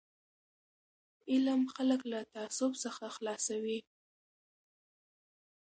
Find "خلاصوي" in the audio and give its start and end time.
3.15-3.79